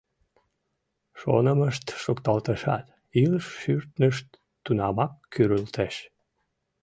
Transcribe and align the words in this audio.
Шонымышт 1.19 1.85
шукталтешат, 2.03 2.85
илыш 3.21 3.45
шӱртышт 3.61 4.27
тунамак 4.63 5.13
кӱрылтеш. 5.33 5.95